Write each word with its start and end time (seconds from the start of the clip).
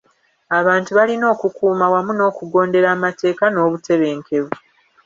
Abantu 0.59 0.89
balina 0.97 1.25
okukuuma 1.33 1.85
wamu 1.93 2.11
n'okugondera 2.15 2.87
amateeka 2.95 3.43
n'obutebenkevu. 3.49 4.51